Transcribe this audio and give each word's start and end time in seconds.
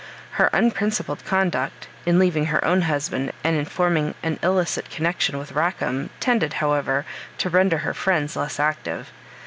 Her 0.31 0.49
unprincipled 0.51 1.23
conduct, 1.25 1.87
in 2.07 2.17
leaving 2.17 2.45
her 2.45 2.65
own 2.65 2.81
husband 2.81 3.31
and 3.43 3.69
forming 3.71 4.15
an 4.23 4.39
illicit 4.41 4.89
connexion 4.89 5.37
with 5.37 5.51
Rackam, 5.53 6.09
tended, 6.19 6.53
however, 6.53 7.05
to 7.37 7.51
render 7.51 7.77
her 7.85 7.93
friends 7.93 8.35
less 8.35 8.59
active. 8.59 9.11